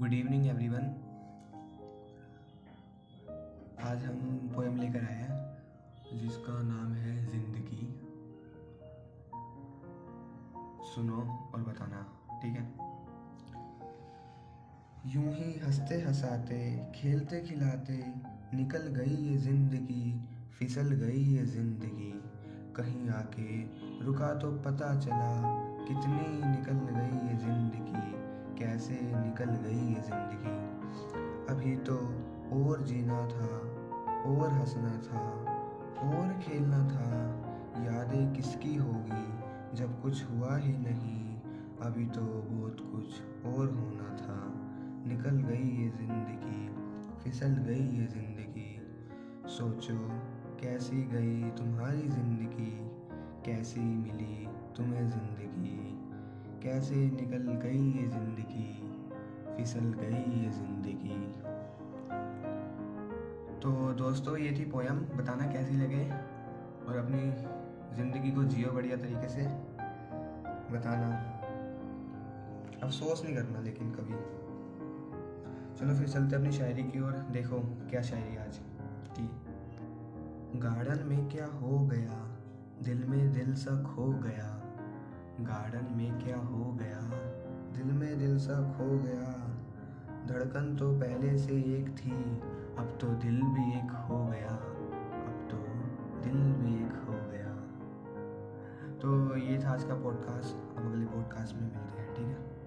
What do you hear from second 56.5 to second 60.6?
कैसे निकल गई ये ज़िंदगी? फिसल गई ये